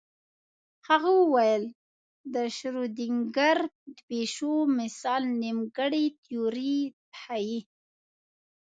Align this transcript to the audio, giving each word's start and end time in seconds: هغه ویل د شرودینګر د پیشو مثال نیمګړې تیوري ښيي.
هغه 0.87 1.11
ویل 1.33 1.63
د 2.33 2.35
شرودینګر 2.57 3.57
د 3.95 3.97
پیشو 4.07 4.53
مثال 4.79 5.21
نیمګړې 5.41 6.03
تیوري 6.23 6.77
ښيي. 7.19 7.59